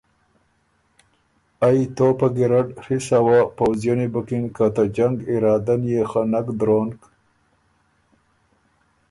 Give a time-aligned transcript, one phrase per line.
[1.65, 6.99] ائ توپهګیرډ ڒی سوه پؤځئنی بُکِن که ته جنګ ارادۀ ن يې خه نک درونک،